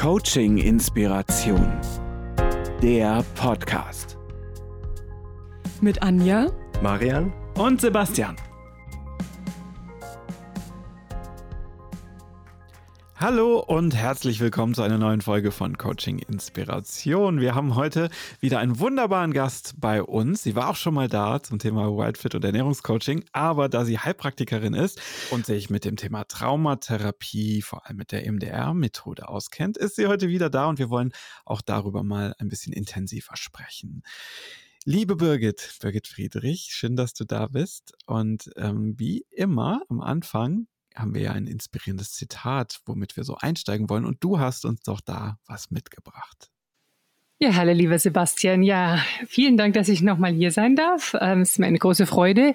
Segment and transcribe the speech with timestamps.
[0.00, 1.78] Coaching Inspiration.
[2.80, 4.16] Der Podcast.
[5.82, 6.46] Mit Anja,
[6.80, 8.34] Marian Und Sebastian.
[13.20, 17.38] Hallo und herzlich willkommen zu einer neuen Folge von Coaching Inspiration.
[17.38, 18.08] Wir haben heute
[18.40, 20.42] wieder einen wunderbaren Gast bei uns.
[20.42, 24.72] Sie war auch schon mal da zum Thema Wildfit und Ernährungscoaching, aber da sie Heilpraktikerin
[24.72, 30.06] ist und sich mit dem Thema Traumatherapie, vor allem mit der MDR-Methode auskennt, ist sie
[30.06, 31.12] heute wieder da und wir wollen
[31.44, 34.02] auch darüber mal ein bisschen intensiver sprechen.
[34.86, 37.92] Liebe Birgit, Birgit Friedrich, schön, dass du da bist.
[38.06, 43.36] Und ähm, wie immer am Anfang haben wir ja ein inspirierendes Zitat, womit wir so
[43.36, 44.04] einsteigen wollen.
[44.04, 46.50] Und du hast uns doch da was mitgebracht.
[47.42, 48.62] Ja, hallo lieber Sebastian.
[48.62, 51.16] Ja, vielen Dank, dass ich nochmal hier sein darf.
[51.18, 52.54] Ähm, es ist mir eine große Freude.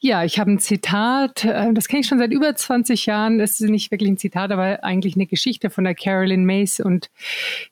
[0.00, 3.38] Ja, ich habe ein Zitat, äh, das kenne ich schon seit über 20 Jahren.
[3.38, 6.80] Das ist nicht wirklich ein Zitat, aber eigentlich eine Geschichte von der Carolyn Mace.
[6.80, 7.08] Und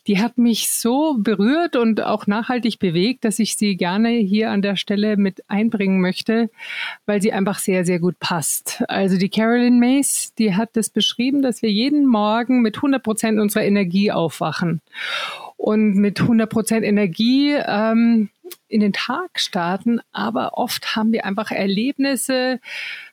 [0.07, 4.63] die hat mich so berührt und auch nachhaltig bewegt, dass ich sie gerne hier an
[4.63, 6.51] der Stelle mit einbringen möchte,
[7.05, 8.85] weil sie einfach sehr, sehr gut passt.
[8.87, 13.41] Also die Carolyn Mace, die hat das beschrieben, dass wir jeden Morgen mit 100 Prozent
[13.41, 14.83] unserer Energie aufwachen
[15.57, 18.31] und mit 100% Energie ähm,
[18.69, 20.01] in den Tag starten.
[20.13, 22.61] Aber oft haben wir einfach Erlebnisse,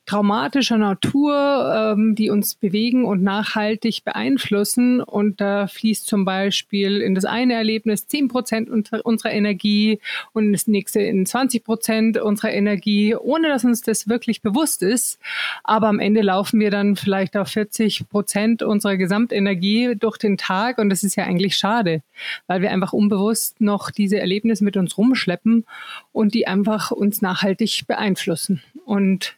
[0.06, 5.02] traumatischer Natur, ähm, die uns bewegen und nachhaltig beeinflussen.
[5.02, 10.00] Und da fließt zum Beispiel in das eine Erlebnis 10 Prozent unserer Energie
[10.34, 15.20] und das nächste in 20 Prozent unserer Energie, ohne dass uns das wirklich bewusst ist.
[15.64, 20.78] Aber am Ende laufen wir dann vielleicht auf 40 Prozent unserer Gesamtenergie durch den Tag.
[20.80, 22.02] Und das ist ja eigentlich schade,
[22.48, 25.66] weil wir einfach unbewusst noch diese Erlebnisse mit uns rumschleppen
[26.12, 28.62] und die einfach uns nachhaltig beeinflussen.
[28.86, 29.36] Und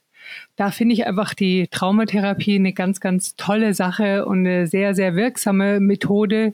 [0.56, 5.16] da finde ich einfach die Traumatherapie eine ganz, ganz tolle Sache und eine sehr, sehr
[5.16, 6.54] wirksame Methode,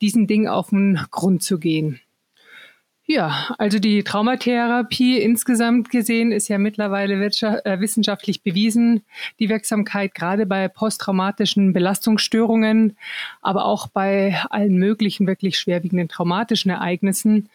[0.00, 2.00] diesen Ding auf den Grund zu gehen.
[3.08, 9.04] Ja, also die Traumatherapie insgesamt gesehen ist ja mittlerweile äh, wissenschaftlich bewiesen.
[9.38, 12.96] Die Wirksamkeit gerade bei posttraumatischen Belastungsstörungen,
[13.42, 17.48] aber auch bei allen möglichen wirklich schwerwiegenden traumatischen Ereignissen.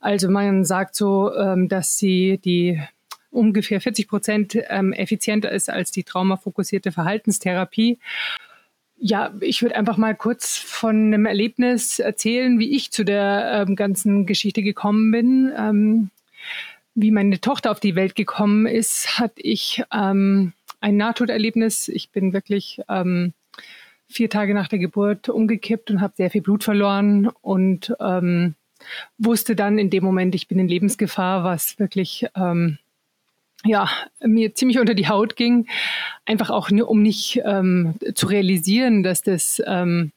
[0.00, 2.82] Also man sagt so, ähm, dass sie die
[3.30, 7.98] ungefähr 40 Prozent ähm, effizienter ist als die traumafokussierte Verhaltenstherapie.
[8.98, 13.76] Ja, ich würde einfach mal kurz von einem Erlebnis erzählen, wie ich zu der ähm,
[13.76, 15.52] ganzen Geschichte gekommen bin.
[15.56, 16.10] Ähm,
[16.94, 21.88] wie meine Tochter auf die Welt gekommen ist, hatte ich ähm, ein Nahtoderlebnis.
[21.88, 23.34] Ich bin wirklich ähm,
[24.08, 28.54] vier Tage nach der Geburt umgekippt und habe sehr viel Blut verloren und ähm,
[29.18, 32.78] wusste dann in dem Moment, ich bin in Lebensgefahr, was wirklich ähm,
[33.66, 33.88] ja,
[34.20, 35.66] mir ziemlich unter die Haut ging.
[36.24, 40.12] Einfach auch nur, um nicht ähm, zu realisieren, dass das, ähm,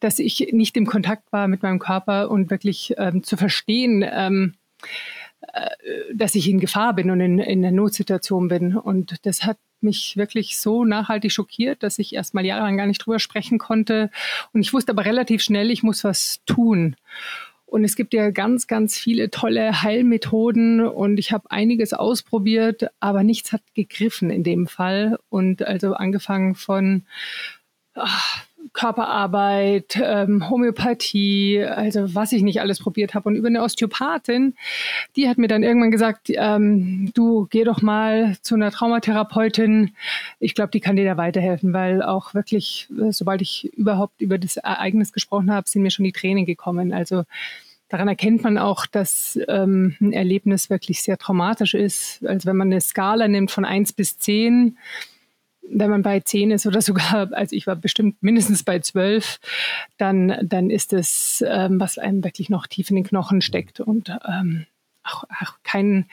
[0.00, 4.54] dass ich nicht im Kontakt war mit meinem Körper und wirklich ähm, zu verstehen, ähm,
[5.52, 5.70] äh,
[6.14, 8.76] dass ich in Gefahr bin und in, in einer Notsituation bin.
[8.76, 13.04] Und das hat mich wirklich so nachhaltig schockiert, dass ich erst mal jahrelang gar nicht
[13.04, 14.10] drüber sprechen konnte.
[14.52, 16.96] Und ich wusste aber relativ schnell, ich muss was tun.
[17.74, 23.24] Und es gibt ja ganz, ganz viele tolle Heilmethoden und ich habe einiges ausprobiert, aber
[23.24, 25.18] nichts hat gegriffen in dem Fall.
[25.28, 27.02] Und also angefangen von
[27.94, 33.28] ach, Körperarbeit, ähm, Homöopathie, also was ich nicht alles probiert habe.
[33.28, 34.54] Und über eine Osteopathin,
[35.16, 39.94] die hat mir dann irgendwann gesagt, ähm, du geh doch mal zu einer Traumatherapeutin.
[40.40, 44.38] Ich glaube, die kann dir da weiterhelfen, weil auch wirklich, äh, sobald ich überhaupt über
[44.38, 46.92] das Ereignis gesprochen habe, sind mir schon die Tränen gekommen.
[46.92, 47.24] Also
[47.88, 52.24] daran erkennt man auch, dass ähm, ein Erlebnis wirklich sehr traumatisch ist.
[52.26, 54.78] Also wenn man eine Skala nimmt von eins bis zehn,
[55.70, 59.40] wenn man bei zehn ist oder sogar, also ich war bestimmt mindestens bei zwölf,
[59.98, 64.10] dann, dann ist es, ähm, was einem wirklich noch tief in den Knochen steckt und
[64.26, 64.66] ähm,
[65.04, 66.06] auch, auch kein,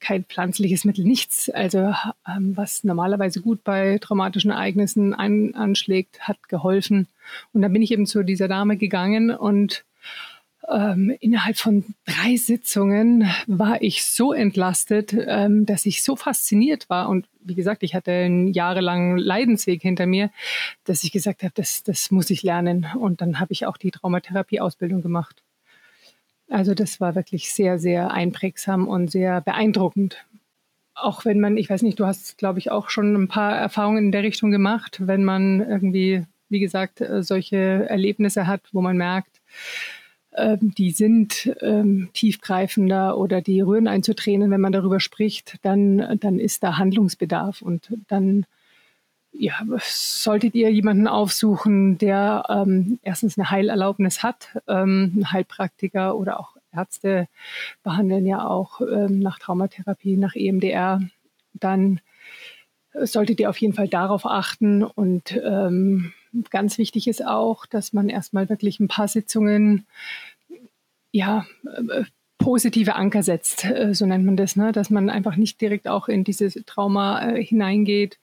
[0.00, 1.48] kein pflanzliches Mittel, nichts.
[1.50, 1.94] Also
[2.28, 7.06] ähm, was normalerweise gut bei traumatischen Ereignissen ein, anschlägt, hat geholfen.
[7.52, 9.84] Und dann bin ich eben zu dieser Dame gegangen und
[10.68, 17.08] ähm, innerhalb von drei Sitzungen war ich so entlastet, ähm, dass ich so fasziniert war.
[17.08, 20.30] Und wie gesagt, ich hatte einen jahrelangen Leidensweg hinter mir,
[20.84, 22.86] dass ich gesagt habe, das, das muss ich lernen.
[22.98, 25.42] Und dann habe ich auch die Traumatherapie-Ausbildung gemacht.
[26.48, 30.24] Also das war wirklich sehr, sehr einprägsam und sehr beeindruckend.
[30.94, 34.06] Auch wenn man, ich weiß nicht, du hast, glaube ich, auch schon ein paar Erfahrungen
[34.06, 39.40] in der Richtung gemacht, wenn man irgendwie, wie gesagt, solche Erlebnisse hat, wo man merkt,
[40.60, 44.02] die sind ähm, tiefgreifender oder die rühren einen
[44.50, 48.46] wenn man darüber spricht, dann, dann ist da Handlungsbedarf und dann
[49.32, 56.38] ja, solltet ihr jemanden aufsuchen, der ähm, erstens eine Heilerlaubnis hat, ähm, ein Heilpraktiker oder
[56.38, 57.28] auch Ärzte
[57.82, 61.00] behandeln ja auch ähm, nach Traumatherapie, nach EMDR,
[61.52, 62.00] dann
[63.02, 64.82] solltet ihr auf jeden Fall darauf achten.
[64.84, 66.12] Und ähm,
[66.50, 69.86] ganz wichtig ist auch, dass man erstmal wirklich ein paar Sitzungen,
[71.12, 72.04] ja, äh,
[72.38, 74.72] positive Anker setzt, äh, so nennt man das, ne?
[74.72, 78.18] dass man einfach nicht direkt auch in dieses Trauma äh, hineingeht,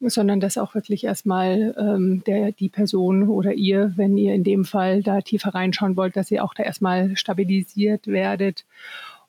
[0.00, 4.64] sondern dass auch wirklich erstmal ähm, der, die Person oder ihr, wenn ihr in dem
[4.64, 8.64] Fall da tiefer reinschauen wollt, dass ihr auch da erstmal stabilisiert werdet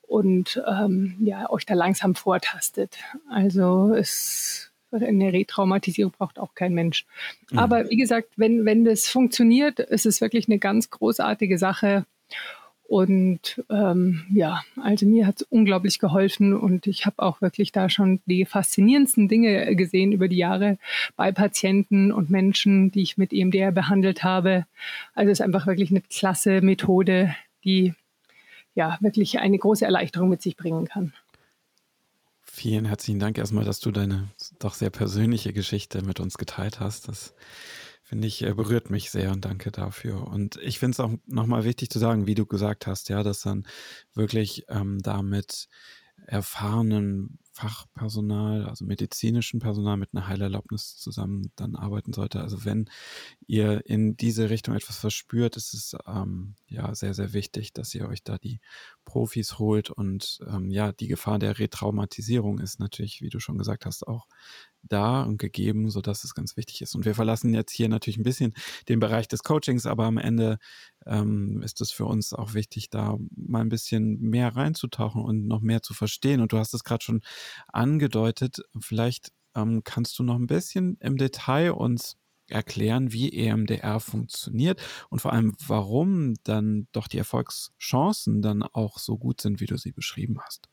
[0.08, 2.98] und ähm, ja, euch da langsam vortastet.
[3.30, 4.55] Also es
[5.02, 7.06] eine Retraumatisierung braucht auch kein Mensch.
[7.52, 7.60] Mhm.
[7.60, 12.06] Aber wie gesagt, wenn, wenn das funktioniert, ist es wirklich eine ganz großartige Sache.
[12.88, 17.90] Und ähm, ja, also mir hat es unglaublich geholfen und ich habe auch wirklich da
[17.90, 20.78] schon die faszinierendsten Dinge gesehen über die Jahre
[21.16, 24.68] bei Patienten und Menschen, die ich mit EMDR behandelt habe.
[25.16, 27.96] Also es ist einfach wirklich eine klasse Methode, die
[28.76, 31.14] ja wirklich eine große Erleichterung mit sich bringen kann.
[32.57, 34.30] Vielen herzlichen Dank erstmal, dass du deine
[34.60, 37.10] doch sehr persönliche Geschichte mit uns geteilt hast.
[37.10, 37.34] Das
[38.02, 40.25] finde ich, äh, berührt mich sehr und danke dafür.
[40.25, 43.42] Und ich finde es auch nochmal wichtig zu sagen, wie du gesagt hast, ja, dass
[43.42, 43.68] dann
[44.13, 45.68] wirklich ähm, damit
[46.28, 52.42] erfahrenen Fachpersonal, also medizinischen Personal mit einer Heilerlaubnis zusammen dann arbeiten sollte.
[52.42, 52.90] Also wenn
[53.48, 58.10] ihr in diese Richtung etwas verspürt, ist es ähm, ja sehr, sehr wichtig, dass ihr
[58.10, 58.60] euch da die
[59.06, 59.90] Profis holt.
[59.90, 64.28] Und ähm, ja, die Gefahr der Retraumatisierung ist natürlich, wie du schon gesagt hast, auch
[64.84, 66.94] da und gegeben, sodass es ganz wichtig ist.
[66.94, 68.54] Und wir verlassen jetzt hier natürlich ein bisschen
[68.90, 70.60] den Bereich des Coachings, aber am Ende
[71.06, 75.62] ähm, ist es für uns auch wichtig, da mal ein bisschen mehr reinzutauchen und noch
[75.62, 76.42] mehr zu verstehen.
[76.42, 77.22] Und du hast es gerade schon
[77.68, 78.62] angedeutet.
[78.80, 82.18] Vielleicht ähm, kannst du noch ein bisschen im Detail uns
[82.48, 89.18] erklären, wie EMDR funktioniert und vor allem, warum dann doch die Erfolgschancen dann auch so
[89.18, 90.69] gut sind, wie du sie beschrieben hast.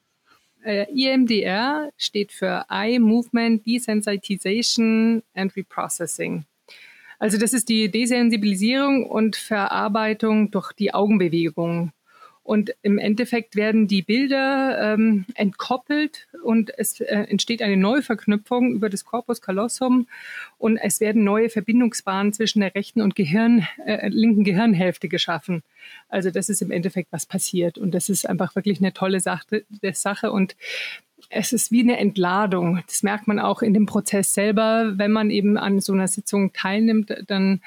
[0.65, 6.45] Äh, EMDR steht für Eye Movement Desensitization and Reprocessing.
[7.23, 11.93] Also das ist die Desensibilisierung und Verarbeitung durch die Augenbewegung.
[12.43, 18.91] Und im Endeffekt werden die Bilder ähm, entkoppelt und es äh, entsteht eine Neuverknüpfung über
[18.91, 20.09] das Corpus callosum
[20.59, 25.63] und es werden neue Verbindungsbahnen zwischen der rechten und Gehirn, äh, linken Gehirnhälfte geschaffen.
[26.09, 27.79] Also das ist im Endeffekt, was passiert.
[27.79, 29.65] Und das ist einfach wirklich eine tolle Sache.
[29.93, 30.33] Sache.
[30.33, 30.57] Und
[31.35, 32.83] es ist wie eine Entladung.
[32.87, 34.93] Das merkt man auch in dem Prozess selber.
[34.97, 37.63] Wenn man eben an so einer Sitzung teilnimmt, dann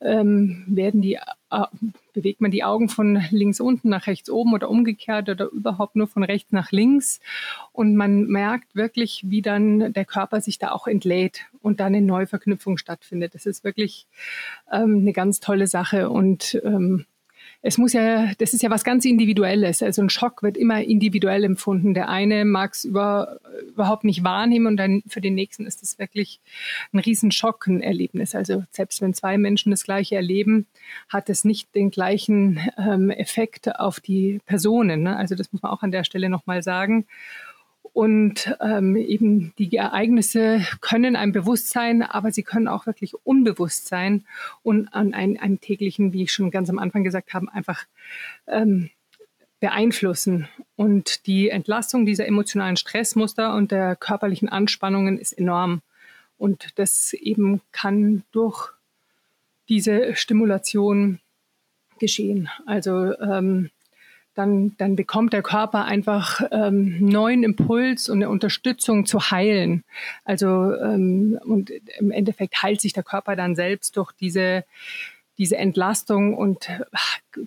[0.00, 1.14] ähm, werden die,
[1.50, 1.66] äh,
[2.12, 6.06] bewegt man die Augen von links unten nach rechts oben oder umgekehrt oder überhaupt nur
[6.06, 7.20] von rechts nach links.
[7.72, 12.06] Und man merkt wirklich, wie dann der Körper sich da auch entlädt und dann eine
[12.06, 13.34] Neuverknüpfung stattfindet.
[13.34, 14.06] Das ist wirklich
[14.72, 16.10] ähm, eine ganz tolle Sache.
[16.10, 17.06] Und ähm,
[17.62, 19.82] es muss ja, das ist ja was ganz Individuelles.
[19.82, 21.92] Also ein Schock wird immer individuell empfunden.
[21.92, 25.98] Der eine mag es über, überhaupt nicht wahrnehmen und dann für den nächsten ist es
[25.98, 26.40] wirklich
[26.92, 28.34] ein Riesenschock, ein Erlebnis.
[28.34, 30.66] Also selbst wenn zwei Menschen das Gleiche erleben,
[31.10, 35.02] hat es nicht den gleichen ähm, Effekt auf die Personen.
[35.02, 35.16] Ne?
[35.16, 37.06] Also das muss man auch an der Stelle nochmal sagen.
[37.92, 43.88] Und ähm, eben die Ereignisse können einem bewusst sein, aber sie können auch wirklich unbewusst
[43.88, 44.24] sein
[44.62, 47.84] und an einen, einen täglichen, wie ich schon ganz am Anfang gesagt habe, einfach
[48.46, 48.90] ähm,
[49.60, 50.48] beeinflussen.
[50.76, 55.82] Und die Entlastung dieser emotionalen Stressmuster und der körperlichen Anspannungen ist enorm.
[56.38, 58.70] Und das eben kann durch
[59.68, 61.20] diese Stimulation
[61.98, 62.48] geschehen.
[62.66, 63.70] Also ähm,
[64.34, 69.84] dann, dann bekommt der Körper einfach ähm, neuen Impuls und eine Unterstützung zu heilen.
[70.24, 74.64] Also ähm, und im Endeffekt heilt sich der Körper dann selbst durch diese
[75.38, 76.68] diese Entlastung und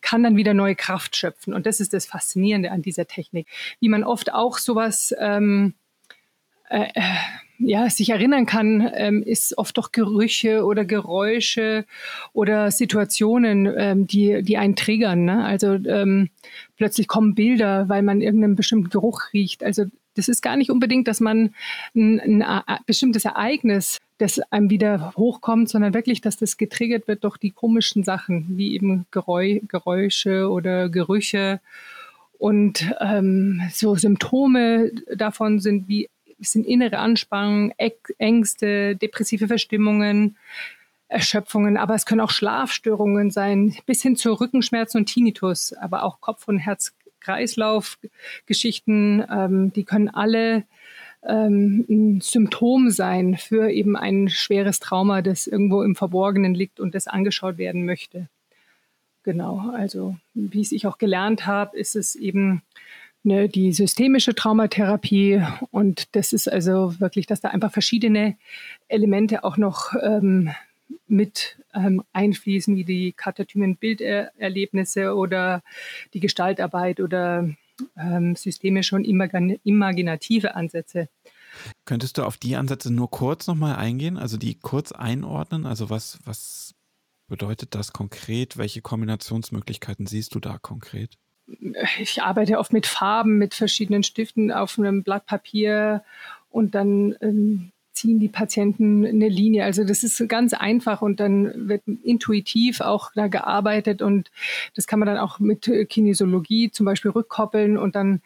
[0.02, 1.54] kann dann wieder neue Kraft schöpfen.
[1.54, 3.48] Und das ist das Faszinierende an dieser Technik,
[3.80, 5.76] wie man oft auch sowas ähm,
[6.70, 7.04] äh, äh
[7.60, 11.86] ja, sich erinnern kann, ähm, ist oft doch Gerüche oder Geräusche
[12.34, 15.26] oder Situationen, ähm, die, die einen triggern.
[15.26, 15.44] Ne?
[15.44, 16.30] Also ähm,
[16.78, 19.64] plötzlich kommen Bilder, weil man irgendeinen bestimmten Geruch riecht.
[19.64, 21.54] Also das ist gar nicht unbedingt, dass man
[21.96, 27.38] ein, ein, bestimmtes Ereignis, das einem wieder hochkommt, sondern wirklich, dass das getriggert wird durch
[27.38, 31.60] die komischen Sachen, wie eben Geräu Geräusche oder Gerüche.
[32.38, 37.74] Und ähm, so Symptome davon sind wie sind innere Anspannungen,
[38.18, 40.38] Ängste, depressive Verstimmungen,
[41.08, 46.22] Erschöpfungen, aber es können auch Schlafstörungen sein, bis hin zu Rückenschmerzen und Tinnitus, aber auch
[46.22, 50.64] Kopf- und Herz-Kreislauf-Geschichten, ähm, die können alle
[51.22, 56.96] ähm, ein Symptom sein für eben ein schweres Trauma, das irgendwo im Verborgenen liegt und
[56.96, 58.30] das angeschaut werden möchte.
[59.24, 62.62] Genau, also wie es ich auch gelernt habe, ist es eben
[63.24, 68.38] ne, die systemische Traumatherapie und das ist also wirklich, dass da einfach verschiedene
[68.88, 70.52] Elemente auch noch ähm,
[71.08, 75.64] mit ähm, einfließen, wie die katatymen Bilderlebnisse oder
[76.14, 77.50] die Gestaltarbeit oder
[77.98, 81.10] ähm, systemische und imaginative Ansätze.
[81.86, 85.66] Könntest du auf die Ansätze nur kurz nochmal eingehen, also die kurz einordnen?
[85.66, 86.74] Also was, was
[87.28, 88.58] bedeutet das konkret?
[88.58, 91.18] Welche Kombinationsmöglichkeiten siehst du da konkret?
[92.00, 96.04] Ich arbeite oft mit Farben, mit verschiedenen Stiften auf einem Blatt Papier
[96.52, 99.66] und dann ähm, ziehen die Patienten eine Linie.
[99.66, 104.32] Also das ist ganz einfach und dann wird intuitiv auch da gearbeitet und
[104.76, 108.22] das kann man dann auch mit Kinesiologie zum Beispiel rückkoppeln und dann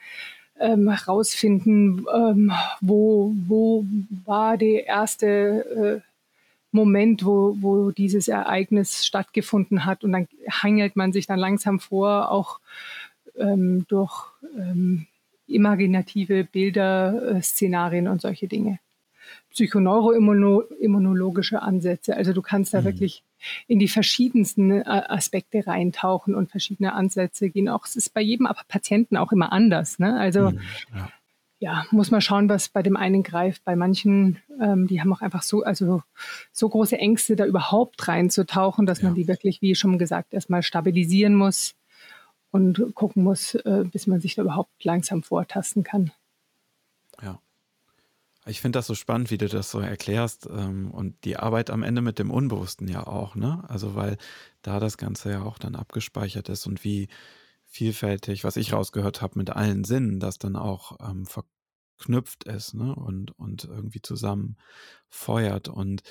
[0.59, 3.86] ähm, rausfinden, ähm, wo, wo
[4.25, 6.07] war der erste äh,
[6.71, 10.03] Moment, wo, wo dieses Ereignis stattgefunden hat.
[10.03, 12.59] Und dann hangelt man sich dann langsam vor, auch
[13.39, 15.08] ähm, durch ähm,
[15.48, 18.79] imaginative Bilder, äh, Szenarien und solche Dinge
[19.51, 22.15] psychoneuroimmunologische Ansätze.
[22.15, 22.86] Also du kannst da mhm.
[22.86, 23.24] wirklich
[23.67, 27.70] in die verschiedensten äh, Aspekte reintauchen und verschiedene Ansätze gehen.
[27.70, 29.98] Auch es ist bei jedem Patienten auch immer anders.
[30.00, 30.20] Ne?
[30.20, 30.60] Also mhm,
[30.96, 31.10] ja.
[31.60, 31.86] ja.
[31.91, 33.63] muss man schauen, was bei dem einen greift.
[33.63, 36.03] Bei manchen, ähm, die haben auch einfach so, also
[36.51, 39.10] so große Ängste, da überhaupt reinzutauchen, dass ja.
[39.10, 41.76] man die wirklich, wie schon gesagt, erstmal stabilisieren muss
[42.51, 46.11] und gucken muss, äh, bis man sich da überhaupt langsam vortasten kann.
[47.21, 47.39] Ja.
[48.45, 51.83] Ich finde das so spannend, wie du das so erklärst ähm, und die Arbeit am
[51.83, 53.65] Ende mit dem Unbewussten ja auch, ne?
[53.67, 54.17] Also weil
[54.61, 57.09] da das Ganze ja auch dann abgespeichert ist und wie
[57.65, 62.95] vielfältig, was ich rausgehört habe, mit allen Sinnen, das dann auch ähm, verknüpft ist, ne?
[62.95, 64.55] Und, und irgendwie zusammen
[65.09, 65.67] feuert.
[65.67, 66.03] Und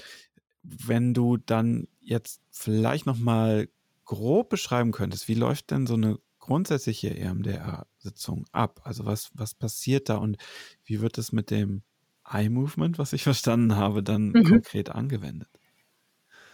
[0.63, 3.69] wenn du dann jetzt vielleicht nochmal
[4.05, 8.81] grob beschreiben könntest, wie läuft denn so eine grundsätzliche EMDR-Sitzung ab?
[8.85, 10.37] Also was, was passiert da und
[10.85, 11.83] wie wird es mit dem
[12.29, 14.45] Eye Movement, was ich verstanden habe, dann mhm.
[14.45, 15.49] konkret angewendet?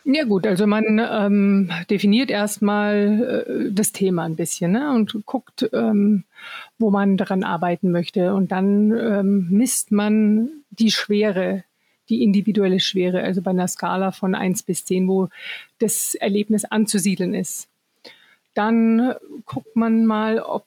[0.05, 5.69] Ja gut, also man ähm, definiert erstmal äh, das Thema ein bisschen ne, und guckt,
[5.73, 6.25] ähm,
[6.77, 8.35] wo man daran arbeiten möchte.
[8.35, 11.63] Und dann ähm, misst man die Schwere,
[12.09, 15.29] die individuelle Schwere, also bei einer Skala von 1 bis 10, wo
[15.79, 17.69] das Erlebnis anzusiedeln ist.
[18.55, 19.15] Dann
[19.47, 20.67] guckt man mal, ob,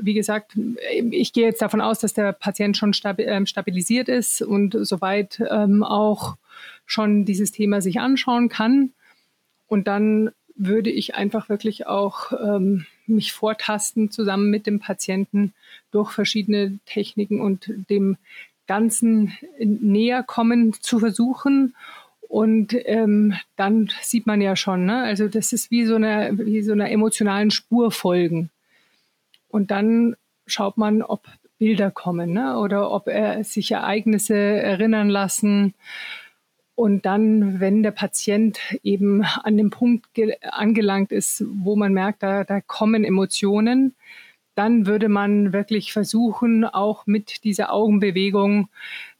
[0.00, 0.52] wie gesagt,
[1.10, 5.82] ich gehe jetzt davon aus, dass der Patient schon ähm, stabilisiert ist und soweit ähm,
[5.82, 6.36] auch
[6.84, 8.92] schon dieses Thema sich anschauen kann.
[9.66, 15.54] Und dann würde ich einfach wirklich auch ähm, mich vortasten zusammen mit dem Patienten
[15.90, 18.16] durch verschiedene Techniken und dem
[18.66, 21.74] Ganzen näher kommen zu versuchen
[22.32, 25.02] und ähm, dann sieht man ja schon, ne?
[25.02, 28.48] also das ist wie so eine, wie so einer emotionalen Spur folgen.
[29.48, 31.26] Und dann schaut man, ob
[31.58, 32.58] Bilder kommen ne?
[32.58, 35.74] oder ob er sich Ereignisse erinnern lassen.
[36.74, 40.06] Und dann, wenn der Patient eben an dem Punkt
[40.40, 43.94] angelangt ist, wo man merkt, da, da kommen Emotionen,
[44.54, 48.70] dann würde man wirklich versuchen, auch mit dieser Augenbewegung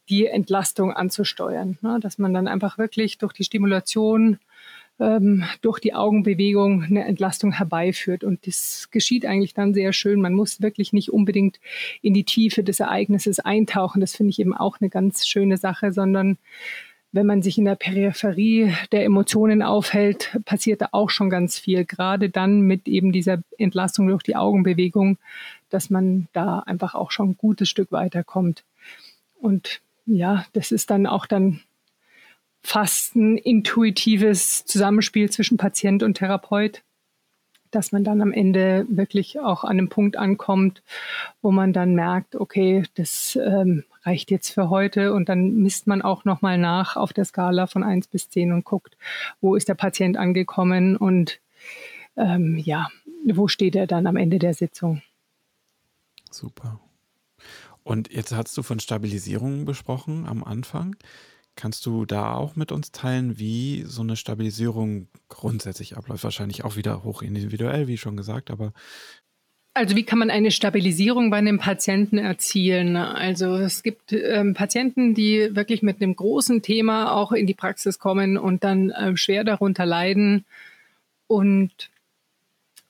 [0.09, 1.77] die Entlastung anzusteuern.
[1.81, 1.99] Ne?
[2.01, 4.39] Dass man dann einfach wirklich durch die Stimulation,
[4.99, 8.23] ähm, durch die Augenbewegung eine Entlastung herbeiführt.
[8.23, 10.21] Und das geschieht eigentlich dann sehr schön.
[10.21, 11.59] Man muss wirklich nicht unbedingt
[12.01, 14.01] in die Tiefe des Ereignisses eintauchen.
[14.01, 16.37] Das finde ich eben auch eine ganz schöne Sache, sondern
[17.13, 21.85] wenn man sich in der Peripherie der Emotionen aufhält, passiert da auch schon ganz viel.
[21.85, 25.19] Gerade dann mit eben dieser Entlastung durch die Augenbewegung,
[25.69, 28.63] dass man da einfach auch schon ein gutes Stück weiterkommt.
[29.39, 31.61] Und ja, das ist dann auch dann
[32.61, 36.81] fast ein intuitives Zusammenspiel zwischen Patient und Therapeut,
[37.71, 40.81] dass man dann am Ende wirklich auch an einem Punkt ankommt,
[41.41, 46.01] wo man dann merkt, okay, das ähm, reicht jetzt für heute und dann misst man
[46.01, 48.97] auch nochmal nach auf der Skala von 1 bis 10 und guckt,
[49.41, 51.39] wo ist der Patient angekommen und
[52.15, 52.89] ähm, ja,
[53.25, 55.01] wo steht er dann am Ende der Sitzung.
[56.29, 56.79] Super.
[57.83, 60.95] Und jetzt hast du von Stabilisierung besprochen am Anfang.
[61.55, 66.23] Kannst du da auch mit uns teilen, wie so eine Stabilisierung grundsätzlich abläuft?
[66.23, 68.73] Wahrscheinlich auch wieder hoch individuell, wie schon gesagt, aber.
[69.75, 72.95] Also wie kann man eine Stabilisierung bei einem Patienten erzielen?
[72.95, 77.99] Also es gibt ähm, Patienten, die wirklich mit einem großen Thema auch in die Praxis
[77.99, 80.45] kommen und dann äh, schwer darunter leiden
[81.27, 81.89] und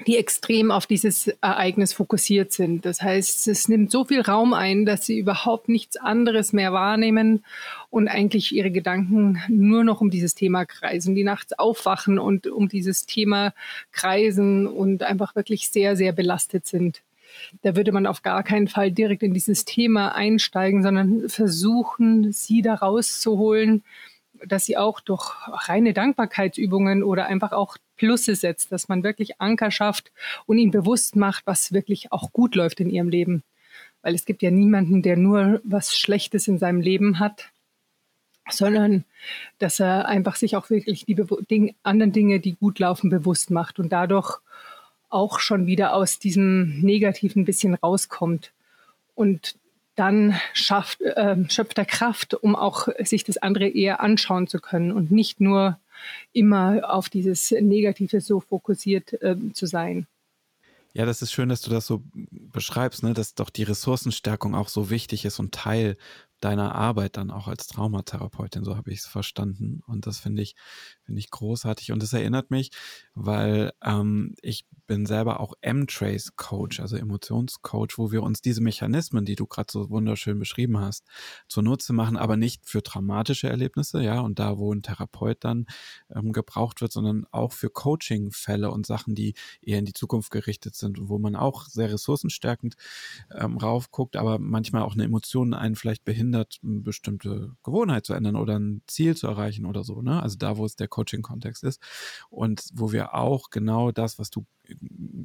[0.08, 2.86] die extrem auf dieses Ereignis fokussiert sind.
[2.86, 7.44] Das heißt, es nimmt so viel Raum ein, dass sie überhaupt nichts anderes mehr wahrnehmen
[7.90, 12.70] und eigentlich ihre Gedanken nur noch um dieses Thema kreisen, die nachts aufwachen und um
[12.70, 13.54] dieses Thema
[13.92, 17.02] kreisen und einfach wirklich sehr, sehr belastet sind.
[17.62, 22.62] Da würde man auf gar keinen Fall direkt in dieses Thema einsteigen, sondern versuchen, sie
[22.62, 23.84] da rauszuholen,
[24.46, 29.72] dass sie auch durch reine Dankbarkeitsübungen oder einfach auch Plusse setzt, dass man wirklich Anker
[29.72, 30.12] schafft
[30.46, 33.44] und ihnen bewusst macht, was wirklich auch gut läuft in ihrem Leben.
[34.02, 37.50] Weil es gibt ja niemanden, der nur was Schlechtes in seinem Leben hat,
[38.50, 39.06] sondern
[39.58, 41.16] dass er einfach sich auch wirklich die
[41.50, 44.40] Ding, anderen Dinge, die gut laufen, bewusst macht und dadurch
[45.08, 48.52] auch schon wieder aus diesem Negativen ein bisschen rauskommt.
[49.16, 49.56] Und
[49.96, 54.92] dann schafft, äh, schöpft er Kraft, um auch sich das andere eher anschauen zu können
[54.92, 55.80] und nicht nur
[56.32, 60.08] immer auf dieses Negative so fokussiert äh, zu sein.
[60.94, 63.14] Ja, das ist schön, dass du das so beschreibst, ne?
[63.14, 65.98] dass doch die Ressourcenstärkung auch so wichtig ist und Teil
[66.44, 69.82] deiner Arbeit dann auch als Traumatherapeutin, so habe ich es verstanden.
[69.86, 70.56] Und das finde ich,
[71.04, 71.92] finde ich großartig.
[71.92, 72.72] Und das erinnert mich,
[73.14, 79.36] weil ähm, ich bin selber auch M-Trace-Coach, also Emotionscoach, wo wir uns diese Mechanismen, die
[79.36, 81.06] du gerade so wunderschön beschrieben hast,
[81.48, 85.68] zunutze machen, aber nicht für traumatische Erlebnisse, ja, und da, wo ein Therapeut dann
[86.14, 90.76] ähm, gebraucht wird, sondern auch für Coaching-Fälle und Sachen, die eher in die Zukunft gerichtet
[90.76, 92.76] sind wo man auch sehr ressourcenstärkend
[93.32, 96.46] ähm, raufguckt, aber manchmal auch eine Emotion einen vielleicht behindert, eine
[96.82, 100.22] bestimmte Gewohnheit zu ändern oder ein Ziel zu erreichen oder so, ne?
[100.22, 101.82] Also da, wo es der Coaching-Kontext ist
[102.30, 104.46] und wo wir auch genau das, was du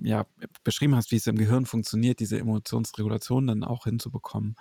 [0.02, 0.26] ja,
[0.64, 4.56] beschrieben hast, wie es im Gehirn funktioniert, diese Emotionsregulation dann auch hinzubekommen,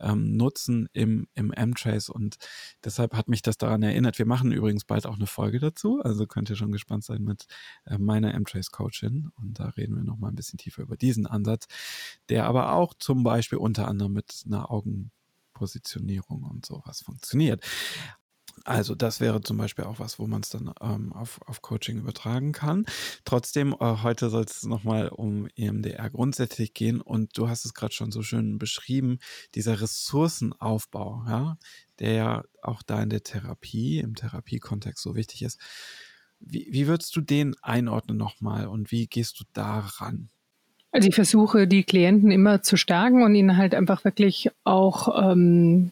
[0.00, 2.08] ähm, nutzen im, im M-Trace.
[2.08, 2.36] Und
[2.84, 4.18] deshalb hat mich das daran erinnert.
[4.18, 7.46] Wir machen übrigens bald auch eine Folge dazu, also könnt ihr schon gespannt sein mit
[7.84, 9.30] äh, meiner M-Trace-Coachin.
[9.36, 11.66] Und da reden wir nochmal ein bisschen tiefer über diesen Ansatz,
[12.28, 14.70] der aber auch zum Beispiel unter anderem mit einer
[15.54, 17.64] Augenpositionierung und sowas funktioniert.
[18.64, 21.98] Also das wäre zum Beispiel auch was, wo man es dann ähm, auf, auf Coaching
[21.98, 22.86] übertragen kann.
[23.24, 27.92] Trotzdem, äh, heute soll es nochmal um EMDR grundsätzlich gehen und du hast es gerade
[27.92, 29.18] schon so schön beschrieben,
[29.54, 31.58] dieser Ressourcenaufbau, ja,
[31.98, 35.58] der ja auch da in der Therapie, im Therapiekontext so wichtig ist.
[36.38, 40.30] Wie, wie würdest du den einordnen nochmal und wie gehst du daran?
[40.94, 45.90] Also ich versuche die Klienten immer zu stärken und ihnen halt einfach wirklich auch ähm,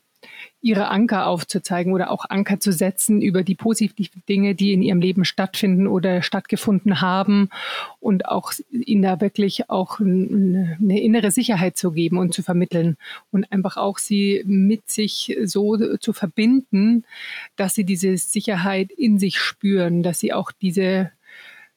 [0.60, 5.00] ihre Anker aufzuzeigen oder auch Anker zu setzen über die positiven Dinge, die in ihrem
[5.00, 7.50] Leben stattfinden oder stattgefunden haben
[7.98, 12.96] und auch ihnen da wirklich auch eine innere Sicherheit zu geben und zu vermitteln
[13.32, 17.02] und einfach auch sie mit sich so zu verbinden,
[17.56, 21.10] dass sie diese Sicherheit in sich spüren, dass sie auch diese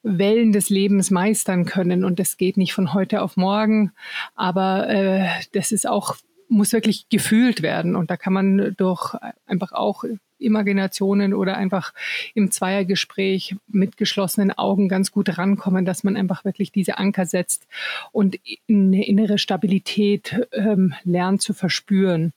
[0.05, 2.05] Wellen des Lebens meistern können.
[2.05, 3.91] Und das geht nicht von heute auf morgen,
[4.35, 6.15] aber äh, das ist auch
[6.47, 7.95] muss wirklich gefühlt werden.
[7.95, 9.15] Und da kann man durch
[9.47, 10.03] einfach auch
[10.37, 11.93] Imaginationen oder einfach
[12.33, 17.67] im Zweiergespräch mit geschlossenen Augen ganz gut rankommen, dass man einfach wirklich diese Anker setzt
[18.11, 18.37] und
[18.69, 22.33] eine innere Stabilität ähm, lernt zu verspüren.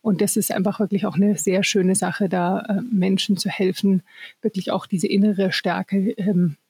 [0.00, 4.02] Und das ist einfach wirklich auch eine sehr schöne Sache, da äh, Menschen zu helfen,
[4.42, 6.69] wirklich auch diese innere Stärke ähm, äh,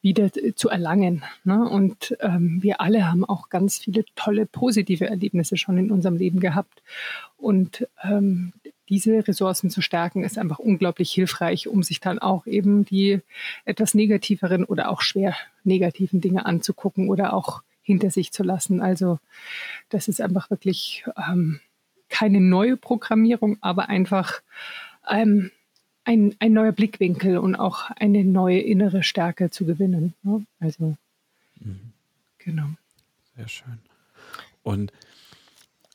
[0.00, 1.22] wieder zu erlangen.
[1.44, 1.68] Ne?
[1.68, 6.40] Und ähm, wir alle haben auch ganz viele tolle positive Erlebnisse schon in unserem Leben
[6.40, 6.82] gehabt.
[7.36, 8.54] Und ähm,
[8.88, 13.20] diese Ressourcen zu stärken, ist einfach unglaublich hilfreich, um sich dann auch eben die
[13.64, 18.80] etwas negativeren oder auch schwer negativen Dinge anzugucken oder auch hinter sich zu lassen.
[18.80, 19.18] Also
[19.90, 21.60] das ist einfach wirklich ähm,
[22.08, 24.40] keine neue Programmierung, aber einfach
[25.10, 25.50] ähm,
[26.06, 30.14] ein, ein neuer Blickwinkel und auch eine neue innere Stärke zu gewinnen.
[30.22, 30.46] Ne?
[30.60, 30.96] Also,
[31.60, 31.92] mhm.
[32.38, 32.68] genau.
[33.34, 33.78] Sehr schön.
[34.62, 34.92] Und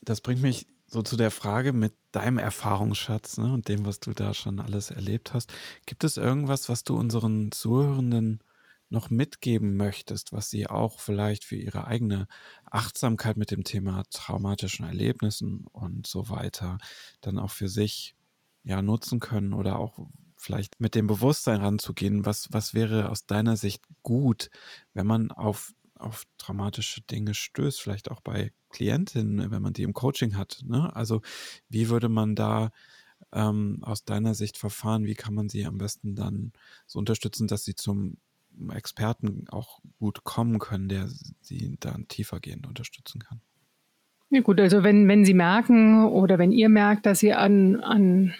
[0.01, 4.11] das bringt mich so zu der Frage mit deinem Erfahrungsschatz ne, und dem, was du
[4.11, 5.53] da schon alles erlebt hast.
[5.85, 8.41] Gibt es irgendwas, was du unseren Zuhörenden
[8.89, 12.27] noch mitgeben möchtest, was sie auch vielleicht für ihre eigene
[12.69, 16.77] Achtsamkeit mit dem Thema traumatischen Erlebnissen und so weiter
[17.21, 18.15] dann auch für sich
[18.63, 23.57] ja nutzen können oder auch vielleicht mit dem Bewusstsein ranzugehen, was, was wäre aus deiner
[23.57, 24.49] Sicht gut,
[24.93, 29.93] wenn man auf, auf dramatische Dinge stößt, vielleicht auch bei Klientinnen, wenn man die im
[29.93, 30.61] Coaching hat.
[30.65, 30.95] Ne?
[30.95, 31.21] Also
[31.69, 32.71] wie würde man da
[33.31, 35.05] ähm, aus deiner Sicht verfahren?
[35.05, 36.53] Wie kann man sie am besten dann
[36.87, 38.17] so unterstützen, dass sie zum
[38.73, 41.07] Experten auch gut kommen können, der
[41.41, 43.41] sie dann tiefergehend unterstützen kann?
[44.29, 48.33] Ja gut, also wenn, wenn Sie merken oder wenn ihr merkt, dass ihr an, an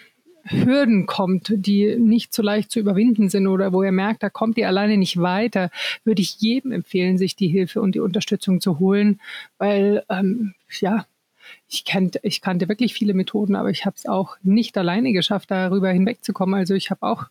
[0.44, 4.58] Hürden kommt, die nicht so leicht zu überwinden sind oder wo ihr merkt, da kommt
[4.58, 5.70] ihr alleine nicht weiter,
[6.04, 9.20] würde ich jedem empfehlen, sich die Hilfe und die Unterstützung zu holen,
[9.58, 11.06] weil ähm, ja,
[11.68, 15.50] ich kannte, ich kannte wirklich viele Methoden, aber ich habe es auch nicht alleine geschafft,
[15.50, 16.54] darüber hinwegzukommen.
[16.54, 17.26] Also ich habe auch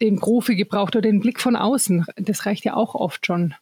[0.00, 2.06] den Profi gebraucht oder den Blick von außen.
[2.16, 3.54] Das reicht ja auch oft schon.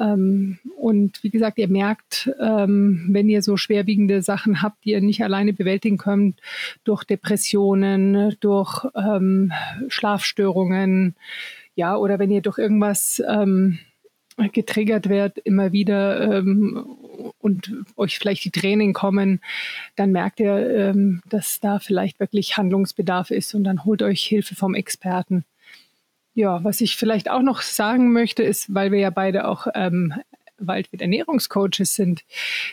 [0.00, 5.00] Ähm, und wie gesagt, ihr merkt, ähm, wenn ihr so schwerwiegende Sachen habt, die ihr
[5.00, 6.40] nicht alleine bewältigen könnt,
[6.84, 9.52] durch Depressionen, durch ähm,
[9.88, 11.14] Schlafstörungen,
[11.74, 13.22] ja, oder wenn ihr durch irgendwas
[14.52, 16.42] getriggert wird, immer wieder
[17.38, 19.40] und euch vielleicht die Tränen kommen,
[19.96, 20.94] dann merkt ihr,
[21.28, 25.44] dass da vielleicht wirklich Handlungsbedarf ist und dann holt euch Hilfe vom Experten.
[26.34, 30.14] Ja, was ich vielleicht auch noch sagen möchte, ist, weil wir ja beide auch ähm,
[30.58, 32.22] Waldwirt Ernährungscoaches sind.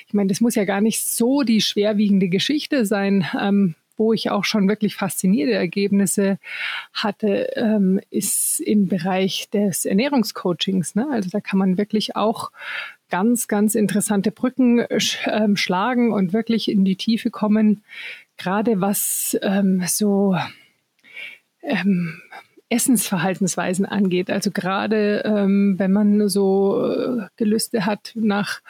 [0.08, 3.26] Ich meine, das muss ja gar nicht so die schwerwiegende Geschichte sein.
[3.40, 6.38] Ähm, wo ich auch schon wirklich faszinierte Ergebnisse
[6.94, 10.96] hatte, ähm, ist im Bereich des Ernährungscoachings.
[10.96, 11.08] Ne?
[11.12, 12.52] Also da kann man wirklich auch
[13.10, 15.00] ganz, ganz interessante Brücken äh,
[15.56, 17.84] schlagen und wirklich in die Tiefe kommen,
[18.38, 20.36] gerade was ähm, so
[21.64, 22.22] ähm,
[22.70, 24.30] Essensverhaltensweisen angeht.
[24.30, 28.62] Also gerade ähm, wenn man so äh, Gelüste hat nach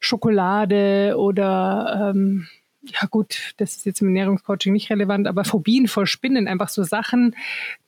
[0.00, 2.48] Schokolade oder ähm,
[2.90, 6.82] ja gut, das ist jetzt im Ernährungscoaching nicht relevant, aber Phobien vor Spinnen, einfach so
[6.82, 7.34] Sachen,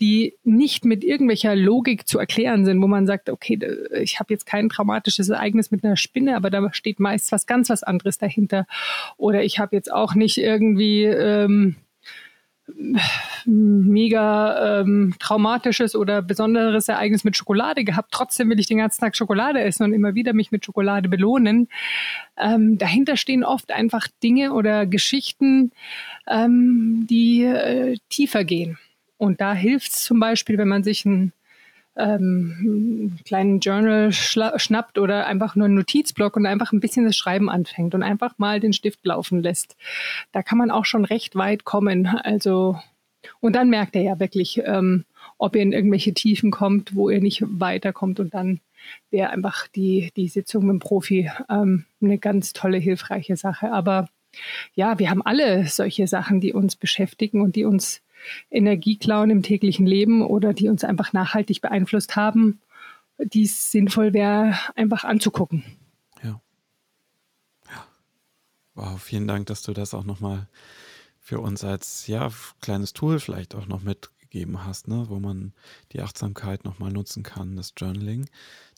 [0.00, 3.58] die nicht mit irgendwelcher Logik zu erklären sind, wo man sagt, okay,
[4.00, 7.70] ich habe jetzt kein traumatisches Ereignis mit einer Spinne, aber da steht meist was ganz
[7.70, 8.66] was anderes dahinter.
[9.16, 11.76] Oder ich habe jetzt auch nicht irgendwie ähm,
[13.44, 18.12] mega ähm, traumatisches oder besonderes Ereignis mit Schokolade gehabt.
[18.12, 21.68] Trotzdem will ich den ganzen Tag Schokolade essen und immer wieder mich mit Schokolade belohnen.
[22.36, 25.72] Ähm, dahinter stehen oft einfach Dinge oder Geschichten,
[26.26, 28.78] ähm, die äh, tiefer gehen.
[29.16, 31.32] Und da hilft es zum Beispiel, wenn man sich ein
[31.98, 37.16] ähm, einen kleinen Journal schnappt oder einfach nur einen Notizblock und einfach ein bisschen das
[37.16, 39.76] Schreiben anfängt und einfach mal den Stift laufen lässt.
[40.32, 42.06] Da kann man auch schon recht weit kommen.
[42.06, 42.78] Also,
[43.40, 45.04] und dann merkt er ja wirklich, ähm,
[45.38, 48.60] ob ihr in irgendwelche Tiefen kommt, wo ihr nicht weiterkommt und dann
[49.10, 53.72] wäre einfach die, die Sitzung mit dem Profi ähm, eine ganz tolle, hilfreiche Sache.
[53.72, 54.08] Aber
[54.74, 58.02] ja, wir haben alle solche Sachen, die uns beschäftigen und die uns
[58.50, 62.60] Energie klauen im täglichen Leben oder die uns einfach nachhaltig beeinflusst haben,
[63.18, 65.64] die es sinnvoll wäre, einfach anzugucken.
[66.22, 66.40] Ja.
[67.66, 67.86] ja.
[68.74, 70.48] Wow, vielen Dank, dass du das auch nochmal
[71.20, 73.82] für uns als ja, kleines Tool vielleicht auch noch
[74.28, 75.06] mitgegeben hast, ne?
[75.08, 75.52] wo man
[75.92, 78.28] die Achtsamkeit nochmal nutzen kann, das Journaling.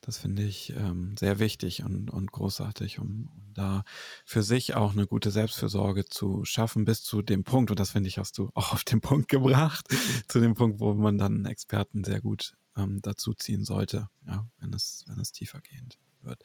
[0.00, 3.84] Das finde ich ähm, sehr wichtig und, und großartig, um, um, da
[4.24, 8.08] für sich auch eine gute Selbstfürsorge zu schaffen, bis zu dem Punkt, und das finde
[8.08, 9.86] ich, hast du auch auf den Punkt gebracht,
[10.28, 14.72] zu dem Punkt, wo man dann Experten sehr gut ähm, dazu ziehen sollte, ja, wenn
[14.72, 16.42] es, wenn es tiefer gehend wird.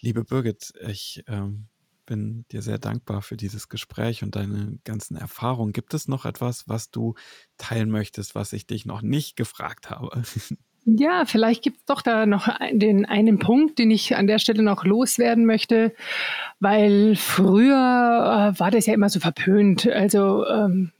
[0.00, 1.68] Liebe Birgit, ich ähm,
[2.10, 5.72] bin dir sehr dankbar für dieses Gespräch und deine ganzen Erfahrungen.
[5.72, 7.14] Gibt es noch etwas, was du
[7.56, 10.10] teilen möchtest, was ich dich noch nicht gefragt habe?
[10.86, 14.62] Ja, vielleicht gibt es doch da noch den einen Punkt, den ich an der Stelle
[14.62, 15.94] noch loswerden möchte,
[16.58, 19.86] weil früher äh, war das ja immer so verpönt.
[19.86, 20.90] Also ähm,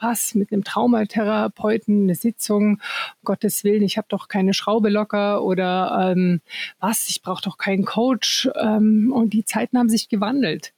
[0.00, 2.80] was mit einem Traumatherapeuten, eine Sitzung, um
[3.24, 6.40] Gottes Willen, ich habe doch keine Schraube locker oder ähm,
[6.80, 8.50] was, ich brauche doch keinen Coach.
[8.60, 10.72] Ähm, und die Zeiten haben sich gewandelt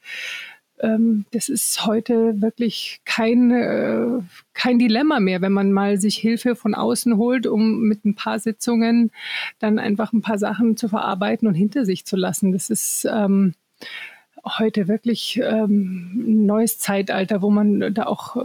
[1.30, 4.22] das ist heute wirklich kein, äh,
[4.54, 8.38] kein Dilemma mehr, wenn man mal sich Hilfe von außen holt, um mit ein paar
[8.38, 9.10] Sitzungen
[9.58, 12.52] dann einfach ein paar Sachen zu verarbeiten und hinter sich zu lassen.
[12.52, 13.54] Das ist ähm,
[14.44, 18.40] heute wirklich ähm, ein neues Zeitalter, wo man da auch äh,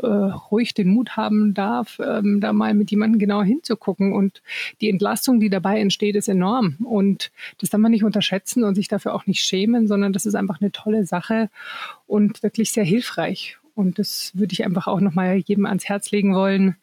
[0.51, 4.13] ruhig den Mut haben darf, ähm, da mal mit jemandem genauer hinzugucken.
[4.13, 4.41] Und
[4.81, 6.75] die Entlastung, die dabei entsteht, ist enorm.
[6.83, 10.35] Und das darf man nicht unterschätzen und sich dafür auch nicht schämen, sondern das ist
[10.35, 11.49] einfach eine tolle Sache
[12.07, 13.57] und wirklich sehr hilfreich.
[13.75, 16.77] Und das würde ich einfach auch nochmal jedem ans Herz legen wollen.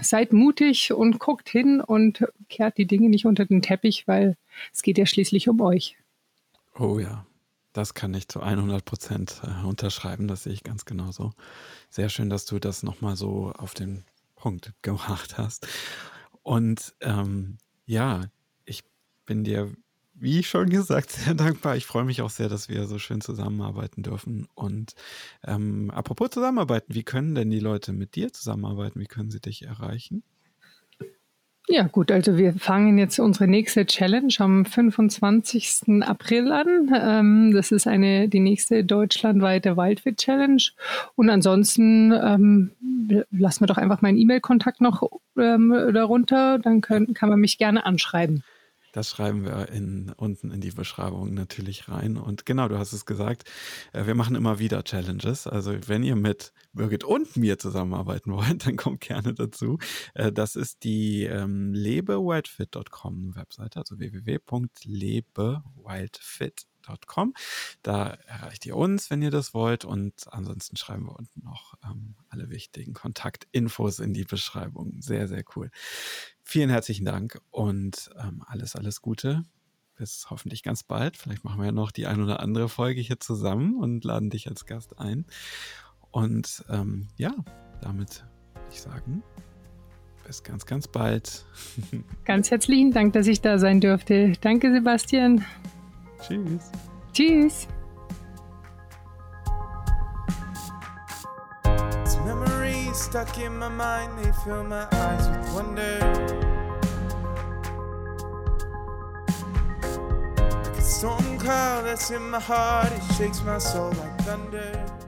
[0.00, 4.36] Seid mutig und guckt hin und kehrt die Dinge nicht unter den Teppich, weil
[4.72, 5.96] es geht ja schließlich um euch.
[6.78, 7.26] Oh ja,
[7.74, 10.28] das kann ich zu 100 Prozent äh, unterschreiben.
[10.28, 11.32] Das sehe ich ganz genauso.
[11.90, 14.04] Sehr schön, dass du das nochmal so auf den
[14.36, 15.66] Punkt gemacht hast.
[16.42, 18.26] Und ähm, ja,
[18.64, 18.84] ich
[19.26, 19.74] bin dir,
[20.14, 21.76] wie schon gesagt, sehr dankbar.
[21.76, 24.46] Ich freue mich auch sehr, dass wir so schön zusammenarbeiten dürfen.
[24.54, 24.94] Und
[25.42, 29.00] ähm, apropos zusammenarbeiten, wie können denn die Leute mit dir zusammenarbeiten?
[29.00, 30.22] Wie können sie dich erreichen?
[31.66, 36.02] Ja, gut, also wir fangen jetzt unsere nächste Challenge am 25.
[36.02, 36.92] April an.
[36.94, 40.62] Ähm, das ist eine, die nächste deutschlandweite Waldwirt Challenge.
[41.16, 47.30] Und ansonsten ähm, lass mir doch einfach meinen E-Mail-Kontakt noch ähm, darunter, dann können, kann
[47.30, 48.44] man mich gerne anschreiben.
[48.94, 52.16] Das schreiben wir in, unten in die Beschreibung natürlich rein.
[52.16, 53.42] Und genau, du hast es gesagt,
[53.92, 55.48] äh, wir machen immer wieder Challenges.
[55.48, 59.78] Also wenn ihr mit Birgit und mir zusammenarbeiten wollt, dann kommt gerne dazu.
[60.14, 67.34] Äh, das ist die ähm, lebewildfit.com Webseite, also www.lebewildfit.com www.podcast.com.
[67.82, 69.84] Da erreicht ihr uns, wenn ihr das wollt.
[69.84, 75.00] Und ansonsten schreiben wir unten noch ähm, alle wichtigen Kontaktinfos in die Beschreibung.
[75.00, 75.70] Sehr, sehr cool.
[76.42, 79.44] Vielen herzlichen Dank und ähm, alles, alles Gute.
[79.96, 81.16] Bis hoffentlich ganz bald.
[81.16, 84.48] Vielleicht machen wir ja noch die ein oder andere Folge hier zusammen und laden dich
[84.48, 85.24] als Gast ein.
[86.10, 87.32] Und ähm, ja,
[87.80, 89.22] damit würde ich sagen,
[90.26, 91.44] bis ganz, ganz bald.
[92.24, 94.32] Ganz herzlichen Dank, dass ich da sein durfte.
[94.40, 95.44] Danke, Sebastian.
[96.20, 96.70] Tschüss.
[97.12, 97.68] Tschüss.
[101.64, 105.98] It's memories stuck in my mind, they fill my eyes with wonder.
[110.36, 115.03] Like a storm cloud that's in my heart, it shakes my soul like thunder.